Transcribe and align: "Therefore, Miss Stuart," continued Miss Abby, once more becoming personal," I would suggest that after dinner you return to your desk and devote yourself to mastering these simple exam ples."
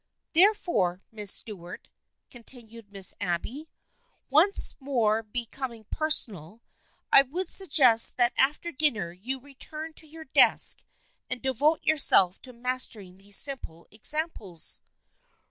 "Therefore, 0.33 1.03
Miss 1.11 1.29
Stuart," 1.31 1.91
continued 2.31 2.91
Miss 2.91 3.13
Abby, 3.21 3.69
once 4.31 4.75
more 4.79 5.21
becoming 5.21 5.83
personal," 5.91 6.63
I 7.11 7.21
would 7.21 7.51
suggest 7.51 8.17
that 8.17 8.33
after 8.35 8.71
dinner 8.71 9.11
you 9.11 9.39
return 9.39 9.93
to 9.93 10.07
your 10.07 10.25
desk 10.25 10.83
and 11.29 11.39
devote 11.39 11.83
yourself 11.83 12.41
to 12.41 12.51
mastering 12.51 13.17
these 13.17 13.37
simple 13.37 13.85
exam 13.91 14.31
ples." 14.31 14.81